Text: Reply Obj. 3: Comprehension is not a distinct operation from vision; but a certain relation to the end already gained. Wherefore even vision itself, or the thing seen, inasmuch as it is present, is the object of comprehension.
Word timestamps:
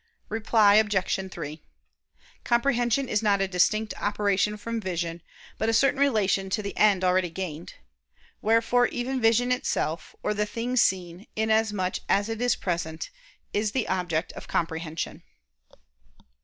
Reply 0.29 0.77
Obj. 0.77 1.31
3: 1.31 1.61
Comprehension 2.43 3.07
is 3.07 3.21
not 3.21 3.39
a 3.39 3.47
distinct 3.47 3.93
operation 4.01 4.57
from 4.57 4.81
vision; 4.81 5.21
but 5.59 5.69
a 5.69 5.73
certain 5.75 5.99
relation 5.99 6.49
to 6.49 6.63
the 6.63 6.75
end 6.75 7.03
already 7.03 7.29
gained. 7.29 7.75
Wherefore 8.41 8.87
even 8.87 9.21
vision 9.21 9.51
itself, 9.51 10.15
or 10.23 10.33
the 10.33 10.47
thing 10.47 10.75
seen, 10.75 11.27
inasmuch 11.35 11.97
as 12.09 12.29
it 12.29 12.41
is 12.41 12.55
present, 12.55 13.11
is 13.53 13.73
the 13.73 13.87
object 13.87 14.31
of 14.33 14.47
comprehension. 14.47 15.21